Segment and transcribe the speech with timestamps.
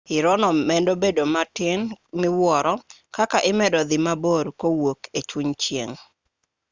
[0.17, 1.79] irono medo bedo matin
[2.19, 2.73] miwuoro
[3.15, 5.97] kaka imedo dhi mabor kowuok e chuny chieng'